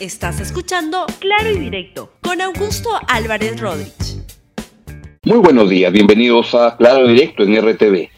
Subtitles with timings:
[0.00, 4.22] Estás escuchando Claro y Directo con Augusto Álvarez Rodríguez.
[5.24, 8.08] Muy buenos días, bienvenidos a Claro y Directo en RTV.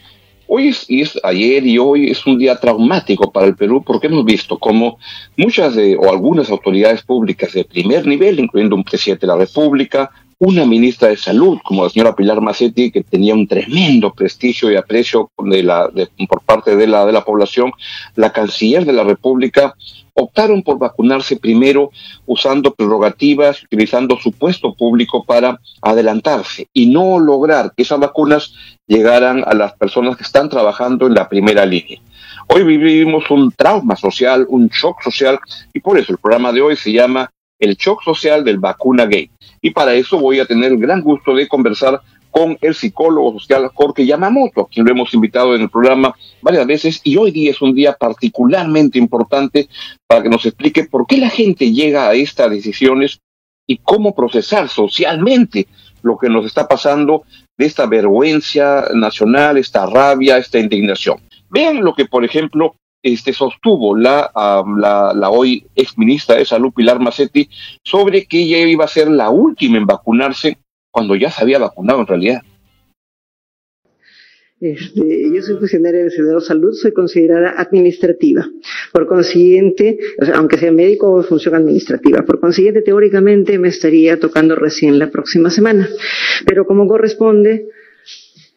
[0.46, 4.58] Hoy es, ayer y hoy es un día traumático para el Perú porque hemos visto
[4.58, 4.98] como
[5.38, 10.10] muchas de, o algunas autoridades públicas de primer nivel, incluyendo un presidente de la República,
[10.40, 14.76] una ministra de Salud, como la señora Pilar Macetti, que tenía un tremendo prestigio y
[14.76, 15.90] aprecio de la,
[16.26, 17.72] por parte de la, de la población,
[18.16, 19.74] la canciller de la República,
[20.14, 21.90] optaron por vacunarse primero
[22.24, 28.54] usando prerrogativas, utilizando su puesto público para adelantarse y no lograr que esas vacunas
[28.86, 32.00] llegaran a las personas que están trabajando en la primera línea.
[32.46, 35.38] Hoy vivimos un trauma social, un shock social,
[35.74, 37.30] y por eso el programa de hoy se llama
[37.60, 39.30] El shock social del vacuna gay.
[39.60, 42.00] Y para eso voy a tener el gran gusto de conversar
[42.30, 46.66] con el psicólogo social Jorge Yamamoto, a quien lo hemos invitado en el programa varias
[46.66, 49.68] veces y hoy día es un día particularmente importante
[50.06, 53.20] para que nos explique por qué la gente llega a estas decisiones
[53.66, 55.66] y cómo procesar socialmente
[56.02, 57.24] lo que nos está pasando
[57.58, 61.18] de esta vergüenza nacional, esta rabia, esta indignación.
[61.50, 66.72] Vean lo que, por ejemplo, este, sostuvo la, la, la, hoy ex ministra de Salud,
[66.74, 67.48] Pilar Macetti,
[67.82, 70.58] sobre que ella iba a ser la última en vacunarse
[70.90, 72.42] cuando ya se había vacunado en realidad.
[74.60, 78.46] Este, yo soy funcionaria del Servicio de Salud, soy considerada administrativa.
[78.92, 79.98] Por consiguiente,
[80.34, 82.22] aunque sea médico, función administrativa.
[82.26, 85.88] Por consiguiente, teóricamente me estaría tocando recién la próxima semana.
[86.46, 87.68] Pero como corresponde,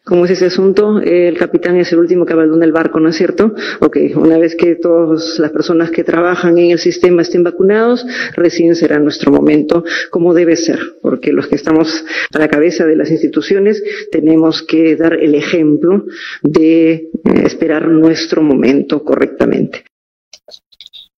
[0.06, 1.00] ¿Cómo es ese asunto?
[1.00, 3.56] El capitán es el último que abandona el barco, ¿no es cierto?
[3.80, 8.76] Ok, una vez que todas las personas que trabajan en el sistema estén vacunados, recién
[8.76, 13.12] será nuestro momento, como debe ser, porque los que estamos a la cabeza de las
[13.12, 16.04] instituciones tenemos que dar el ejemplo
[16.42, 17.10] de eh,
[17.46, 19.86] esperar nuestro momento correctamente.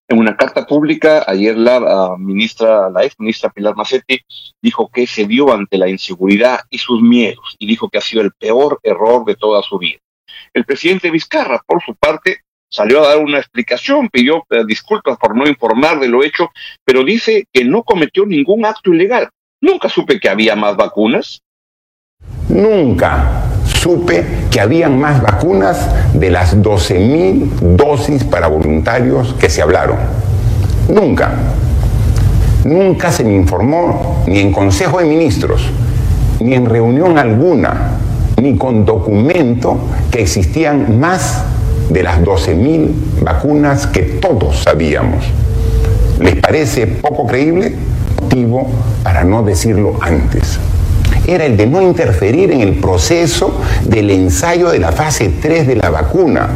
[0.08, 4.22] En una carta pública, ayer la ministra, la ex ministra Pilar Macetti
[4.62, 8.22] dijo que se dio ante la inseguridad y sus miedos y dijo que ha sido
[8.22, 10.00] el peor error de toda su vida.
[10.54, 15.36] El presidente Vizcarra, por su parte, salió a dar una explicación, pidió eh, disculpas por
[15.36, 16.52] no informar de lo hecho,
[16.84, 19.30] pero dice que no cometió ningún acto ilegal.
[19.60, 21.42] Nunca supe que había más vacunas.
[22.50, 23.45] Nunca
[23.86, 25.78] supe que habían más vacunas
[26.16, 29.98] de las 12.000 dosis para voluntarios que se hablaron.
[30.90, 31.36] Nunca.
[32.64, 35.70] Nunca se me informó ni en Consejo de Ministros,
[36.40, 37.92] ni en reunión alguna,
[38.42, 39.78] ni con documento
[40.10, 41.44] que existían más
[41.88, 42.90] de las 12.000
[43.22, 45.26] vacunas que todos sabíamos.
[46.20, 47.76] ¿Les parece poco creíble?
[48.20, 48.68] Motivo
[49.04, 50.60] para no decirlo antes
[51.28, 55.76] era el de no interferir en el proceso del ensayo de la fase 3 de
[55.76, 56.48] la vacuna,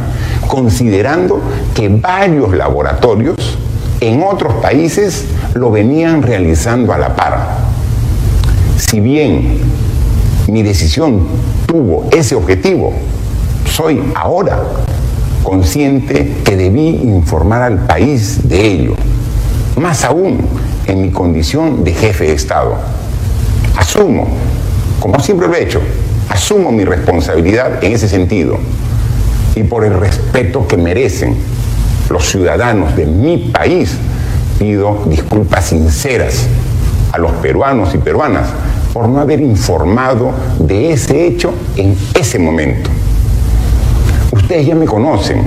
[0.46, 1.40] considerando
[1.74, 3.58] que varios laboratorios
[4.00, 7.58] en otros países lo venían realizando a la par.
[8.76, 9.58] Si bien
[10.48, 11.26] mi decisión
[11.66, 12.92] tuvo ese objetivo,
[13.70, 14.62] soy ahora
[15.42, 18.94] consciente que debí informar al país de ello,
[19.76, 20.38] más aún
[20.86, 22.99] en mi condición de jefe de Estado.
[23.90, 24.28] Asumo
[25.00, 25.80] como siempre lo he hecho,
[26.28, 28.56] asumo mi responsabilidad en ese sentido
[29.56, 31.34] y por el respeto que merecen
[32.08, 33.96] los ciudadanos de mi país,
[34.60, 36.46] pido disculpas sinceras
[37.10, 38.46] a los peruanos y peruanas
[38.92, 42.90] por no haber informado de ese hecho en ese momento.
[44.30, 45.42] Ustedes ya me conocen.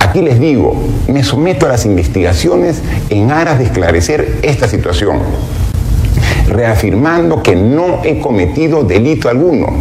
[0.00, 0.74] Aquí les digo,
[1.08, 2.80] me someto a las investigaciones
[3.10, 5.18] en aras de esclarecer esta situación
[6.48, 9.80] reafirmando que no he cometido delito alguno.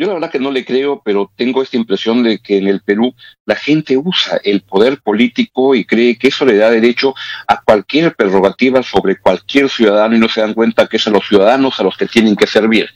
[0.00, 2.80] Yo la verdad que no le creo, pero tengo esta impresión de que en el
[2.80, 3.12] Perú
[3.44, 7.14] la gente usa el poder político y cree que eso le da derecho
[7.46, 11.28] a cualquier prerrogativa sobre cualquier ciudadano y no se dan cuenta que es a los
[11.28, 12.88] ciudadanos a los que tienen que servir.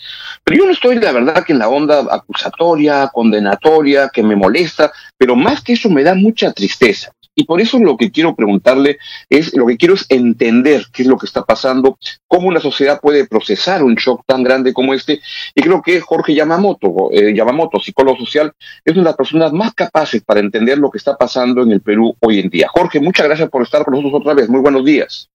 [0.44, 4.90] Pero yo no estoy, la verdad, que en la onda acusatoria, condenatoria, que me molesta,
[5.18, 7.12] pero más que eso me da mucha tristeza.
[7.34, 11.08] Y por eso lo que quiero preguntarle es, lo que quiero es entender qué es
[11.08, 11.98] lo que está pasando,
[12.28, 15.20] cómo una sociedad puede procesar un shock tan grande como este.
[15.54, 17.34] Y creo que Jorge Yamamoto, eh,
[17.82, 18.52] psicólogo social,
[18.84, 21.80] es una de las personas más capaces para entender lo que está pasando en el
[21.80, 22.68] Perú hoy en día.
[22.72, 24.48] Jorge, muchas gracias por estar con nosotros otra vez.
[24.48, 25.28] Muy buenos días.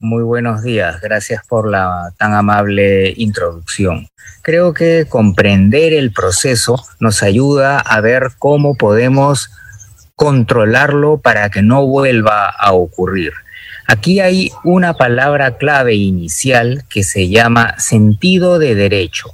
[0.00, 4.06] Muy buenos días, gracias por la tan amable introducción.
[4.42, 9.50] Creo que comprender el proceso nos ayuda a ver cómo podemos
[10.18, 13.32] controlarlo para que no vuelva a ocurrir.
[13.86, 19.30] Aquí hay una palabra clave inicial que se llama sentido de derecho.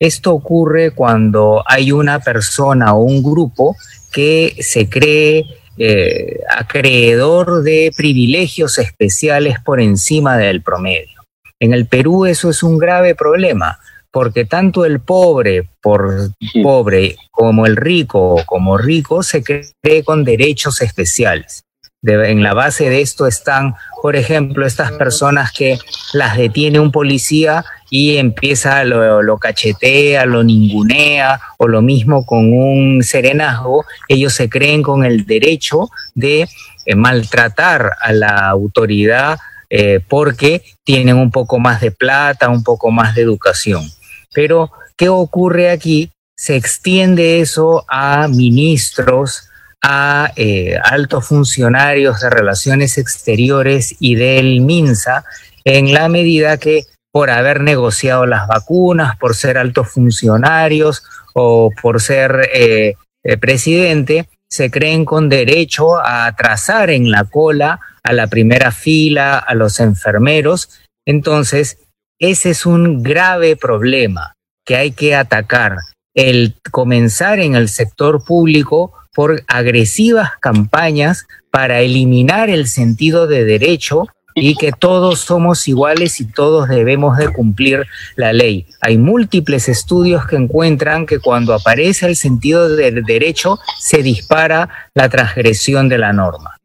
[0.00, 3.74] Esto ocurre cuando hay una persona o un grupo
[4.12, 5.44] que se cree
[5.76, 11.24] eh, acreedor de privilegios especiales por encima del promedio.
[11.58, 13.80] En el Perú eso es un grave problema,
[14.18, 16.30] porque tanto el pobre por
[16.60, 21.62] pobre como el rico como rico se cree con derechos especiales
[22.02, 25.78] en la base de esto están, por ejemplo, estas personas que
[26.12, 32.52] las detiene un policía y empieza, lo, lo, cachetea, lo ningunea, o lo mismo con
[32.52, 36.48] un serenazgo, ellos se creen con el derecho de
[36.86, 39.38] eh, maltratar a la autoridad
[39.70, 43.82] eh, porque tienen un poco más de plata, un poco más de educación.
[44.32, 46.10] Pero, ¿qué ocurre aquí?
[46.36, 49.48] Se extiende eso a ministros,
[49.82, 55.24] a eh, altos funcionarios de relaciones exteriores y del MINSA
[55.64, 61.02] en la medida que por haber negociado las vacunas, por ser altos funcionarios
[61.34, 62.94] o por ser eh,
[63.24, 69.38] eh, presidente, se creen con derecho a atrasar en la cola a la primera fila,
[69.38, 70.70] a los enfermeros.
[71.06, 71.78] Entonces,
[72.18, 74.34] ese es un grave problema
[74.64, 75.78] que hay que atacar.
[76.14, 84.06] El comenzar en el sector público por agresivas campañas para eliminar el sentido de derecho
[84.34, 87.86] y que todos somos iguales y todos debemos de cumplir
[88.16, 88.66] la ley.
[88.80, 95.08] Hay múltiples estudios que encuentran que cuando aparece el sentido de derecho se dispara la
[95.08, 96.56] transgresión de la norma.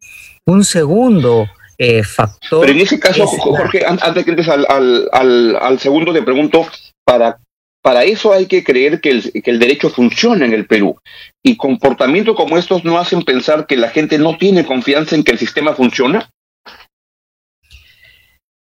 [0.45, 1.47] Un segundo
[1.78, 2.62] eh, factor...
[2.62, 6.68] Pero en ese caso, Jorge, antes de que entres al, al, al, segundo, te pregunto,
[7.06, 7.38] ¿para
[7.84, 10.98] para eso hay que creer que el, derecho funciona en el Perú.
[11.44, 15.34] Y comportamientos como estos no hacen pensar que la gente no tiene confianza en que
[15.34, 16.30] el sistema funciona.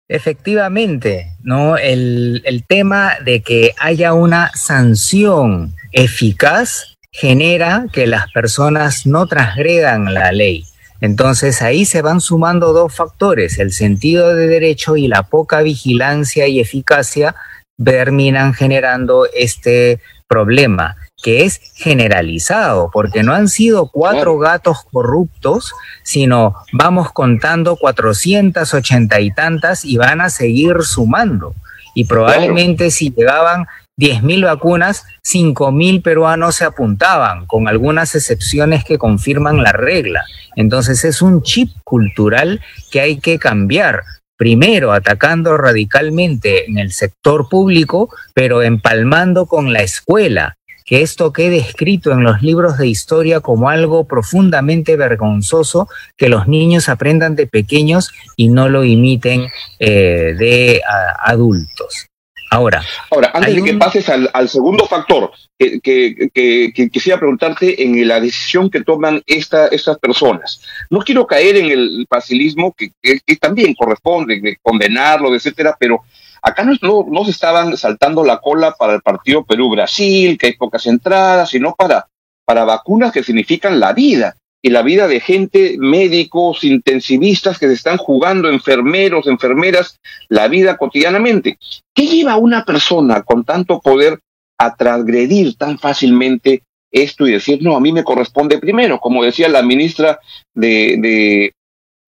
[0.07, 1.75] Efectivamente, ¿no?
[1.75, 10.13] El, el tema de que haya una sanción eficaz genera que las personas no transgredan
[10.13, 10.65] la ley.
[11.01, 16.47] Entonces ahí se van sumando dos factores, el sentido de derecho y la poca vigilancia
[16.47, 17.35] y eficacia
[17.83, 25.73] terminan generando este problema que es generalizado, porque no han sido cuatro gatos corruptos,
[26.03, 31.53] sino vamos contando cuatrocientas ochenta y tantas y van a seguir sumando.
[31.93, 33.67] Y probablemente si llegaban
[33.99, 40.23] diez mil vacunas, cinco mil peruanos se apuntaban, con algunas excepciones que confirman la regla.
[40.55, 42.61] Entonces es un chip cultural
[42.91, 44.03] que hay que cambiar
[44.37, 50.55] primero atacando radicalmente en el sector público, pero empalmando con la escuela,
[50.85, 56.47] que esto quede escrito en los libros de historia como algo profundamente vergonzoso, que los
[56.47, 60.81] niños aprendan de pequeños y no lo imiten eh, de
[61.21, 62.08] adultos.
[62.51, 68.69] Ahora, Ahora antes de que pases al, segundo factor, que, quisiera preguntarte en la decisión
[68.71, 70.61] que toman esta, estas personas.
[70.89, 72.91] No quiero caer en el facilismo que,
[73.39, 76.01] también corresponde, de condenarlo, etcétera, pero
[76.41, 80.87] acá no, no, se estaban saltando la cola para el partido Perú-Brasil, que hay pocas
[80.87, 82.07] entradas, sino para,
[82.45, 87.73] para vacunas que significan la vida y la vida de gente, médicos, intensivistas que se
[87.73, 89.97] están jugando, enfermeros, enfermeras,
[90.27, 91.57] la vida cotidianamente.
[91.95, 94.19] ¿Qué lleva a una persona con tanto poder
[94.57, 98.99] a transgredir tan fácilmente esto y decir, no, a mí me corresponde primero?
[98.99, 100.19] Como decía la ministra
[100.53, 101.53] de, de,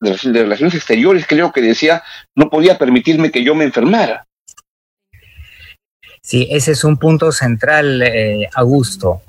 [0.04, 2.04] Relaciones Exteriores, creo que decía,
[2.36, 4.26] no podía permitirme que yo me enfermara.
[6.24, 9.22] Sí, ese es un punto central, eh, Augusto.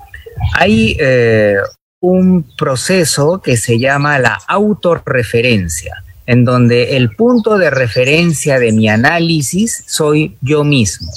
[0.55, 1.57] Hay eh,
[2.03, 8.89] un proceso que se llama la autorreferencia, en donde el punto de referencia de mi
[8.89, 11.09] análisis soy yo mismo.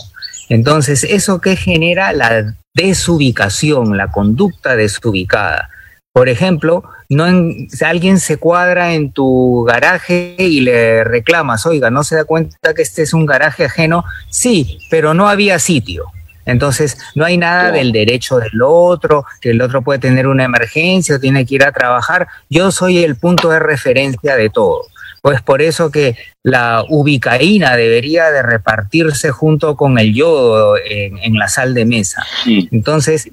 [0.49, 2.12] Entonces, ¿eso que genera?
[2.12, 5.71] La desubicación, la conducta desubicada.
[6.12, 7.26] Por ejemplo, no
[7.69, 12.75] si alguien se cuadra en tu garaje y le reclamas, oiga, ¿no se da cuenta
[12.75, 14.05] que este es un garaje ajeno?
[14.31, 16.05] Sí, pero no había sitio.
[16.47, 21.17] Entonces, no hay nada del derecho del otro, que el otro puede tener una emergencia
[21.17, 22.29] o tiene que ir a trabajar.
[22.49, 24.83] Yo soy el punto de referencia de todo.
[25.23, 31.49] Pues por eso que la ubicaína debería de repartirse junto con el yodo en, la
[31.49, 32.25] sal de mesa.
[32.47, 33.29] Entonces,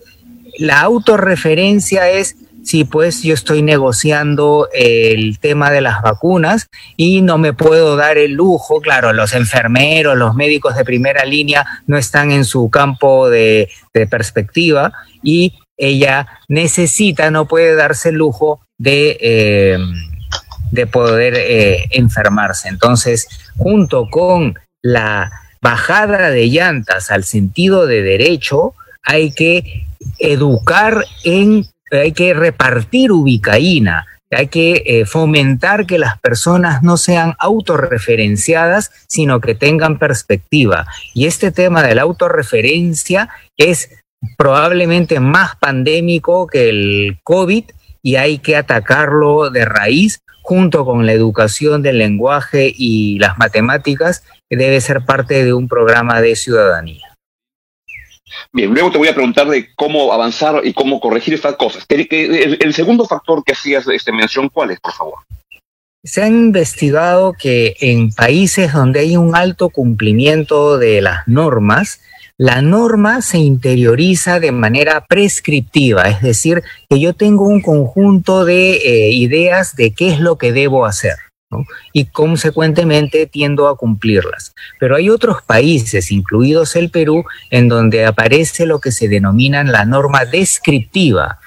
[0.58, 6.68] la autorreferencia es sí, pues yo estoy negociando el tema de las vacunas
[6.98, 11.66] y no me puedo dar el lujo, claro, los enfermeros, los médicos de primera línea
[11.88, 13.70] no están en su campo de,
[14.10, 14.92] perspectiva
[15.22, 19.78] y ella necesita, no puede darse el lujo de, eh,
[20.72, 22.70] de poder eh, enfermarse.
[22.70, 23.28] Entonces,
[23.58, 29.86] junto con la bajada de llantas al sentido de derecho, hay que
[30.20, 31.68] educar en
[32.02, 39.40] hay que repartir ubicaína, hay que eh, fomentar que las personas no sean autorreferenciadas, sino
[39.40, 40.88] que tengan perspectiva.
[41.14, 43.90] Y este tema de la autorreferencia es
[44.38, 47.66] probablemente más pandémico que el COVID
[48.02, 54.24] y hay que atacarlo de raíz junto con la educación del lenguaje y las matemáticas,
[54.50, 57.13] que debe ser parte de un programa de ciudadanía.
[58.52, 61.86] Bien, luego te voy a preguntar de cómo avanzar y cómo corregir estas cosas.
[61.90, 65.20] El, segundo factor que hacías este, mención, ¿cuál es, por favor?
[66.04, 72.02] Se ha investigado que en países donde hay un alto cumplimiento de las normas,
[72.38, 78.74] la norma se interioriza de manera prescriptiva, es decir, que yo tengo un conjunto de
[78.74, 81.16] eh, ideas de qué es lo que debo hacer
[81.92, 84.54] y consecuentemente tiendo a cumplirlas.
[84.80, 89.86] Pero hay otros países, incluidos el Perú, en donde aparece lo que se denomina la
[89.86, 91.40] norma descriptiva.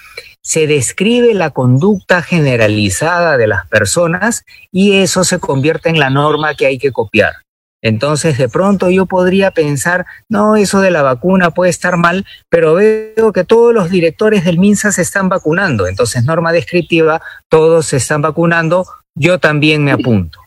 [0.42, 6.54] Se describe la conducta generalizada de las personas y eso se convierte en la norma
[6.54, 7.34] que hay que copiar.
[7.82, 12.74] Entonces, de pronto yo podría pensar, no, eso de la vacuna puede estar mal, pero
[12.74, 15.86] veo que todos los directores del MINSA se están vacunando.
[15.86, 18.86] Entonces, norma descriptiva, todos se están vacunando,
[19.16, 20.40] yo también me apunto.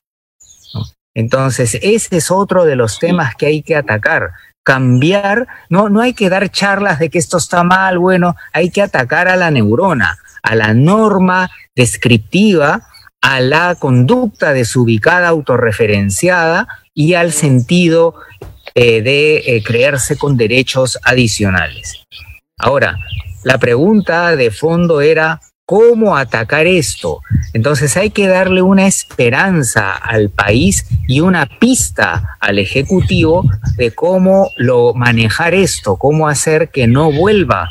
[1.14, 4.32] Entonces, ese es otro de los temas que hay que atacar.
[4.64, 8.82] Cambiar, no, no hay que dar charlas de que esto está mal, bueno, hay que
[8.82, 12.88] atacar a la neurona, a la norma descriptiva,
[13.22, 18.16] a la conducta desubicada, autorreferenciada y al sentido
[18.76, 22.06] eh, de eh, creerse con derechos adicionales.
[22.58, 22.98] Ahora,
[23.44, 27.22] la pregunta de fondo era, cómo atacar esto.
[27.54, 33.44] Entonces hay que darle una esperanza al país y una pista al Ejecutivo
[33.78, 37.70] de cómo lo manejar esto, cómo hacer que no vuelva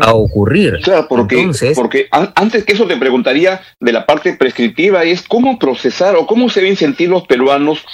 [0.00, 0.80] a ocurrir.
[0.82, 5.60] Claro, porque, Entonces, porque antes que eso te preguntaría de la parte prescriptiva es cómo
[5.60, 7.84] procesar o cómo se ven sentir los peruanos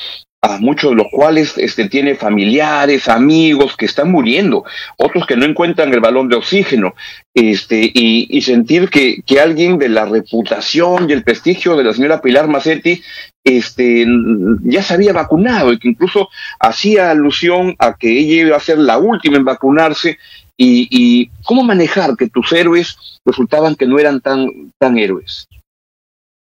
[0.45, 4.65] a muchos de los cuales este, tiene familiares, amigos que están muriendo,
[4.99, 6.95] otros que no encuentran el balón de oxígeno,
[7.33, 12.21] este, y, sentir que, que, alguien de la reputación y el prestigio de la señora
[12.21, 13.03] Pilar Macetti
[13.43, 14.07] este,
[14.65, 16.29] ya se había vacunado y que incluso
[16.61, 20.19] hacía alusión a que ella iba a ser la última en vacunarse
[20.59, 25.49] y, y cómo manejar que tus héroes resultaban que no eran tan, tan héroes.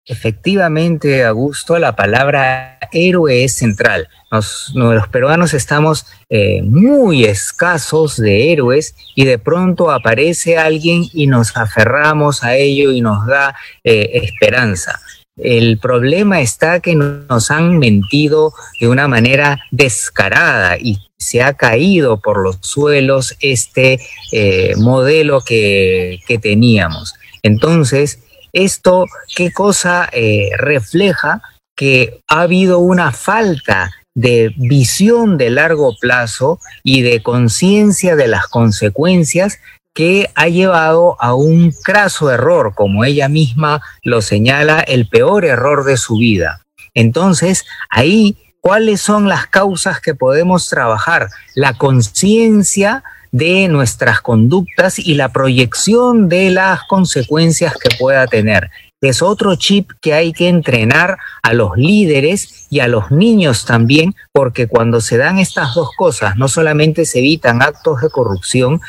[0.08, 4.08] Efectivamente, Augusto, la palabra héroe es central.
[4.30, 11.54] los peruanos estamos eh, muy escasos de héroes y de pronto aparece alguien y nos
[11.58, 14.98] aferramos a ello y nos da eh, esperanza.
[15.36, 22.18] El problema está que nos han mentido de una manera descarada y se ha caído
[22.20, 24.00] por los suelos este
[24.32, 27.14] eh, modelo que teníamos.
[27.42, 28.20] Entonces,
[28.64, 31.42] esto, ¿qué cosa eh, refleja?
[31.76, 38.48] Que ha habido una falta de visión de largo plazo y de conciencia de las
[38.48, 39.60] consecuencias
[39.94, 45.84] que ha llevado a un craso error, como ella misma lo señala, el peor error
[45.84, 46.62] de su vida.
[46.94, 51.28] Entonces, ahí, ¿cuáles son las causas que podemos trabajar?
[51.54, 58.70] La conciencia de nuestras conductas y la proyección de las consecuencias que pueda tener.
[59.00, 64.14] Es otro chip que hay que entrenar a los líderes y a los niños también,
[64.32, 68.80] porque cuando se dan estas dos cosas, no solamente se evitan actos de corrupción,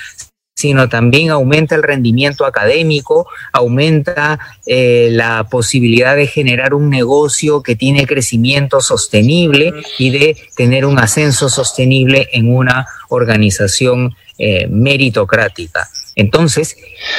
[0.60, 7.78] sino también aumenta el rendimiento académico, aumenta eh, la posibilidad de generar un negocio que
[7.78, 15.90] tiene crecimiento sostenible y de tener un ascenso sostenible en una organización eh, meritocrática.
[16.16, 16.76] Entonces,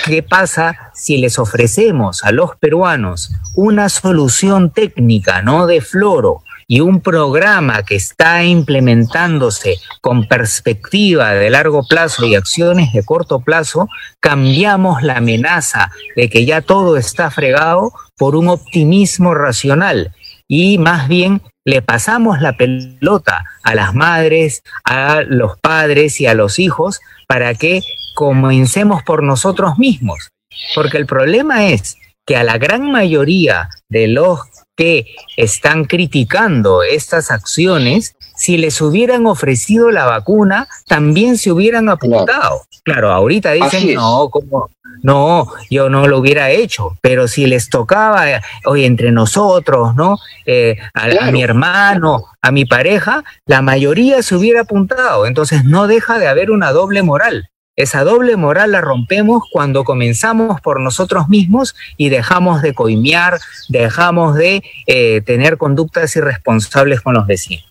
[0.06, 6.78] ¿qué pasa si les ofrecemos a los peruanos una solución técnica, no de floro, y
[6.78, 13.88] un programa que está implementándose con perspectiva de largo plazo y acciones de corto plazo,
[14.20, 20.14] cambiamos la amenaza de que ya todo está fregado por un optimismo racional
[20.46, 26.34] y más bien le pasamos la pelota a las madres, a los padres y a
[26.34, 27.82] los hijos para que
[28.16, 30.30] comencemos por nosotros mismos.
[30.74, 31.96] Porque el problema es
[32.26, 34.40] que a la gran mayoría de los
[34.76, 42.62] que están criticando estas acciones, si les hubieran ofrecido la vacuna, también se hubieran apuntado.
[42.82, 44.70] Claro, ahorita dicen, no, como,
[45.02, 48.26] no, yo no lo hubiera hecho, pero si les tocaba,
[48.64, 50.18] hoy entre nosotros, ¿no?
[50.46, 55.26] Eh, a, mi hermano, a mi pareja, la mayoría se hubiera apuntado.
[55.26, 57.48] Entonces no deja de haber una doble moral.
[57.76, 64.34] Esa doble moral la rompemos cuando comenzamos por nosotros mismos y dejamos de coimear, dejamos
[64.34, 67.64] de eh, tener conductas irresponsables con los vecinos.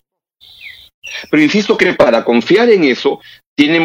[1.30, 3.20] Pero insisto que para confiar en eso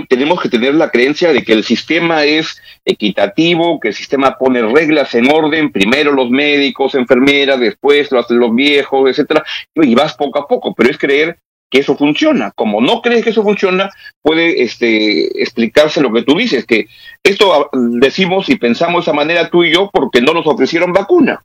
[0.07, 4.61] tenemos que tener la creencia de que el sistema es equitativo, que el sistema pone
[4.61, 9.43] reglas en orden, primero los médicos, enfermeras, después los, los viejos, etcétera,
[9.75, 11.37] y vas poco a poco, pero es creer
[11.69, 12.51] que eso funciona.
[12.55, 13.89] Como no crees que eso funciona,
[14.21, 16.87] puede este, explicarse lo que tú dices, que
[17.23, 21.41] esto decimos y pensamos de esa manera tú y yo porque no nos ofrecieron vacuna.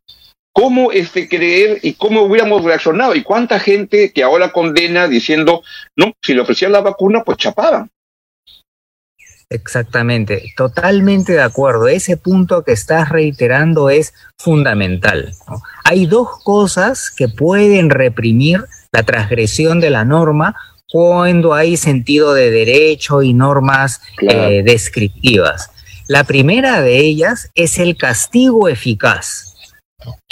[0.53, 3.15] ¿Cómo este, creer y cómo hubiéramos reaccionado?
[3.15, 5.63] ¿Y cuánta gente que ahora condena diciendo,
[5.97, 7.89] no, si le ofrecían la vacuna, pues chapaban?
[9.53, 11.89] Exactamente, totalmente de acuerdo.
[11.89, 15.35] Ese punto que estás reiterando es fundamental.
[15.85, 20.55] Hay dos cosas que pueden reprimir la transgresión de la norma
[20.89, 25.71] cuando hay sentido de derecho y normas eh, descriptivas.
[26.07, 29.57] La primera de ellas es el castigo eficaz.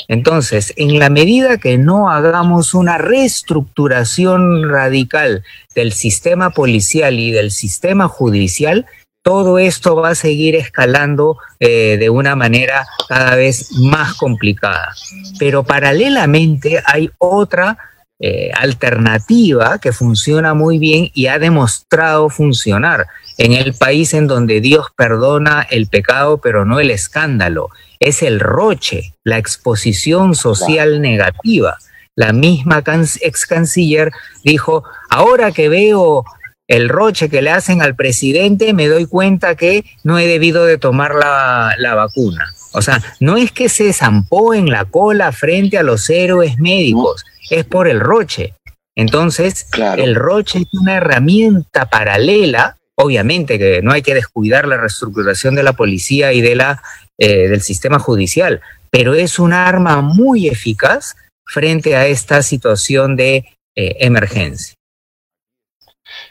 [0.07, 5.45] Entonces, en la medida que no hagamos una reestructuración radical
[5.75, 8.87] del sistema policial y del sistema judicial,
[9.28, 14.94] todo esto va a seguir escalando eh, de una manera cada vez más complicada.
[15.38, 17.76] Pero paralelamente hay otra
[18.18, 23.06] eh, alternativa que funciona muy bien y ha demostrado funcionar
[23.37, 27.68] en el país en donde Dios perdona el pecado pero no el escándalo.
[28.00, 31.76] Es el roche, la exposición social negativa.
[32.16, 32.82] La misma
[33.20, 34.11] ex canciller
[34.42, 36.25] dijo, ahora que veo
[36.69, 40.77] el roche que le hacen al presidente, me doy cuenta que no he debido de
[40.77, 42.53] tomar la, vacuna.
[42.73, 47.25] O sea, no es que se zampó en la cola frente a los héroes médicos,
[47.51, 48.55] es por el roche.
[48.95, 55.55] Entonces, el roche es una herramienta paralela, obviamente que no hay que descuidar la reestructuración
[55.55, 56.83] de la policía y de la,
[57.17, 58.61] eh, del sistema judicial,
[58.91, 63.45] pero es un arma muy eficaz frente a esta situación de
[63.75, 64.75] eh, emergencia.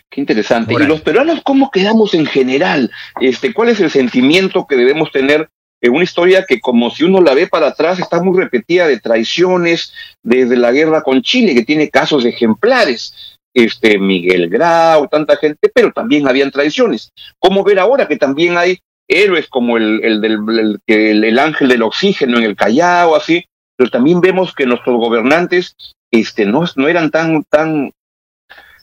[0.10, 0.74] Qué interesante.
[0.74, 2.92] ¿Y los peruanos cómo quedamos en general?
[3.20, 5.50] Este, ¿Cuál es el sentimiento que debemos tener
[5.82, 9.00] en una historia que como si uno la ve para atrás está muy repetida de
[9.00, 13.14] traiciones desde la guerra con Chile, que tiene casos ejemplares?
[13.54, 17.10] Este, Miguel Grau, tanta gente, pero también habían traiciones.
[17.40, 21.82] ¿Cómo ver ahora que también hay héroes como el, el, del, el, el ángel del
[21.82, 23.46] oxígeno en el Callao, así?
[23.76, 25.76] Pero también vemos que nuestros gobernantes
[26.12, 27.92] este, no, no eran tan, tan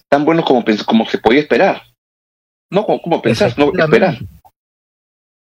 [0.09, 1.83] tan buenos como, como se podía esperar.
[2.71, 4.19] No como, como pensar, no esperar.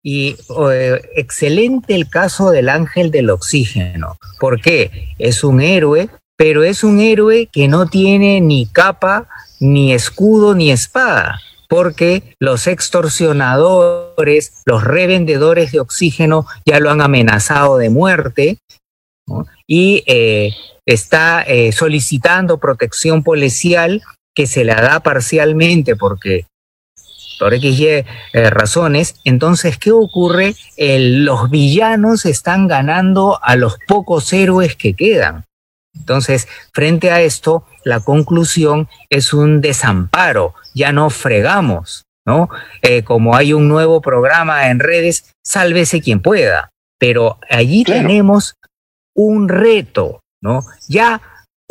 [0.04, 0.36] Y
[0.72, 4.18] eh, excelente el caso del ángel del oxígeno.
[4.40, 9.28] porque Es un héroe, pero es un héroe que no tiene ni capa,
[9.60, 17.78] ni escudo, ni espada, porque los extorsionadores, los revendedores de oxígeno ya lo han amenazado
[17.78, 18.58] de muerte
[19.68, 20.52] y eh,
[20.86, 24.02] está eh, solicitando protección policial
[24.36, 26.46] que se la da parcialmente porque
[27.42, 28.06] por X y eh,
[28.52, 30.54] razones, entonces, ¿qué ocurre?
[30.78, 35.46] los villanos están ganando a los pocos héroes que quedan.
[35.96, 42.48] Entonces, frente a esto, la conclusión es un desamparo, ya no fregamos, ¿no?
[42.84, 48.54] Eh, como hay un nuevo programa en redes, sálvese quien pueda, pero allí tenemos
[49.16, 50.64] un reto, ¿no?
[50.88, 51.22] Ya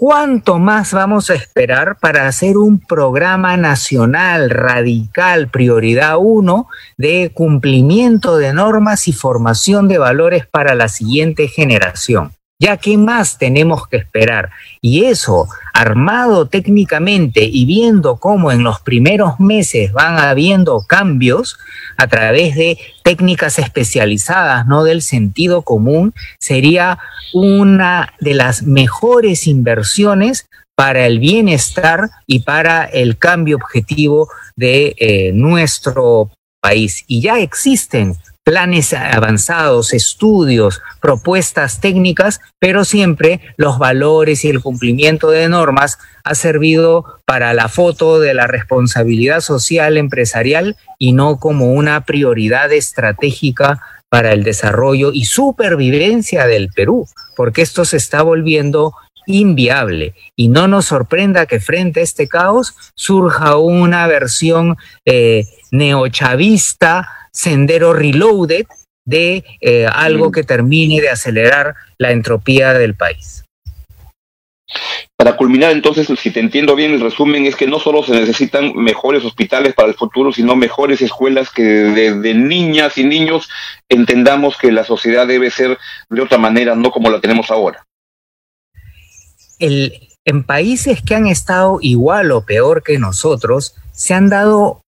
[0.00, 8.38] ¿Cuánto más vamos a esperar para hacer un programa nacional radical, prioridad uno, de cumplimiento
[8.38, 12.32] de normas y formación de valores para la siguiente generación?
[12.60, 14.50] Ya qué más tenemos que esperar.
[14.82, 21.58] Y eso, armado técnicamente y viendo cómo en los primeros meses van habiendo cambios
[21.96, 26.98] a través de técnicas especializadas, no del sentido común, sería
[27.32, 30.46] una de las mejores inversiones
[30.76, 37.04] para el bienestar y para el cambio objetivo de eh, nuestro país.
[37.06, 45.30] Y ya existen planes avanzados, estudios, propuestas técnicas, pero siempre los valores y el cumplimiento
[45.30, 51.72] de normas ha servido para la foto de la responsabilidad social empresarial y no como
[51.72, 58.94] una prioridad estratégica para el desarrollo y supervivencia del Perú, porque esto se está volviendo
[59.26, 60.14] inviable.
[60.34, 67.92] Y no nos sorprenda que frente a este caos surja una versión eh, neochavista sendero
[67.92, 68.66] reloaded
[69.04, 73.44] de eh, algo que termine de acelerar la entropía del país.
[75.16, 78.74] Para culminar, entonces, si te entiendo bien, el resumen es que no solo se necesitan
[78.74, 83.48] mejores hospitales para el futuro, sino mejores escuelas que desde niñas y niños
[83.88, 85.76] entendamos que la sociedad debe ser
[86.08, 87.84] de otra manera, no como la tenemos ahora.
[89.58, 89.92] El,
[90.24, 94.82] en países que han estado igual o peor que nosotros, se han dado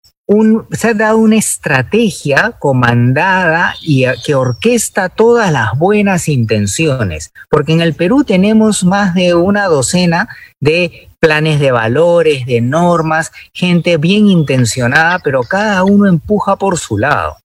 [0.70, 7.80] se ha dado una estrategia comandada y que orquesta todas las buenas intenciones, porque en
[7.80, 10.28] el Perú tenemos más de una docena
[10.60, 16.98] de planes de valores, de normas, gente bien intencionada, pero cada uno empuja por su
[16.98, 17.36] lado.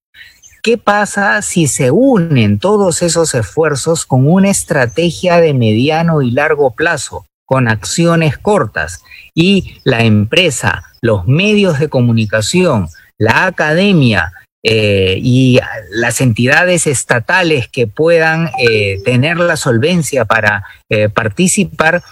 [0.63, 6.71] ¿Qué pasa si se unen todos esos esfuerzos con una estrategia de mediano y largo
[6.71, 7.25] plazo?
[7.47, 14.33] Con acciones cortas y la empresa, los medios de comunicación, la academia
[14.63, 15.59] eh, y
[15.91, 22.03] las entidades estatales que puedan eh, tener la solvencia para eh, participar,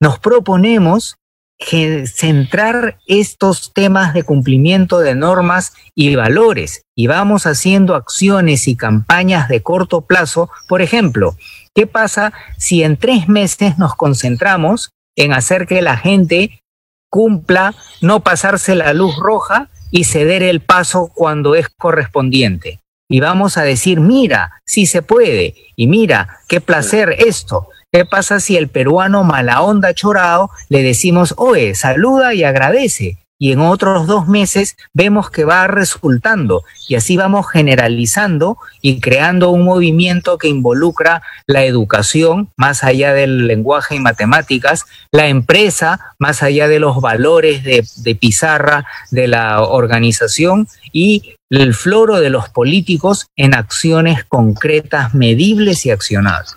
[0.00, 1.16] nos proponemos
[1.58, 9.48] centrar estos temas de cumplimiento de normas y valores y vamos haciendo acciones y campañas
[9.48, 10.50] de corto plazo.
[10.68, 11.36] Por ejemplo,
[11.74, 16.62] ¿qué pasa si en tres meses nos concentramos en hacer que la gente
[17.10, 22.80] cumpla, no pasarse la luz roja y ceder el paso cuando es correspondiente?
[23.08, 28.40] Y vamos a decir, mira, sí se puede, y mira, qué placer esto, ¿Qué pasa
[28.40, 33.23] si el peruano mala onda chorado le decimos, oye, saluda y agradece?
[33.44, 39.50] Y en otros dos meses vemos que va resultando y así vamos generalizando y creando
[39.50, 46.42] un movimiento que involucra la educación más allá del lenguaje y matemáticas, la empresa más
[46.42, 53.26] allá de los valores de, pizarra de la organización y el floro de los políticos
[53.36, 56.56] en acciones concretas, medibles y accionadas.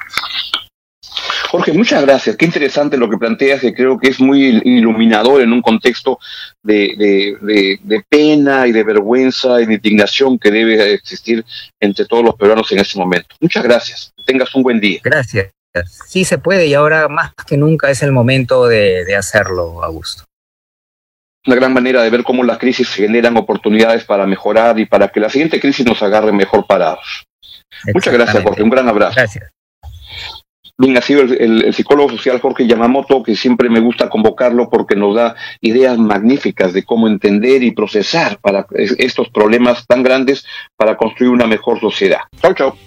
[1.48, 2.36] Jorge, muchas gracias.
[2.36, 6.20] Qué interesante lo que planteas, que creo que es muy iluminador en un contexto
[6.62, 11.46] de, pena y de vergüenza y de indignación que debe existir
[11.80, 13.36] entre todos los peruanos en este momento.
[13.40, 14.14] Muchas gracias.
[14.26, 15.00] tengas un buen día.
[15.04, 15.52] Gracias.
[16.08, 20.24] Sí se puede y ahora más que nunca es el momento de, de hacerlo, Augusto.
[21.46, 25.20] Una gran manera de ver cómo las crisis generan oportunidades para mejorar y para que
[25.20, 27.26] la siguiente crisis nos agarre mejor parados.
[27.94, 28.64] Muchas gracias, Jorge.
[28.64, 29.16] Un gran abrazo.
[29.16, 29.50] Gracias.
[30.80, 35.16] Bien, ha sido el, psicólogo social Jorge Yamamoto, que siempre me gusta convocarlo porque nos
[35.16, 41.32] da ideas magníficas de cómo entender y procesar para estos problemas tan grandes para construir
[41.32, 42.20] una mejor sociedad.
[42.42, 42.78] Chao, chao.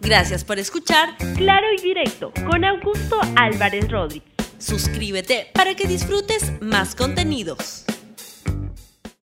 [0.00, 4.28] Gracias por escuchar Claro y Directo con Augusto Álvarez Rodríguez.
[4.58, 7.84] Suscríbete para que disfrutes más contenidos.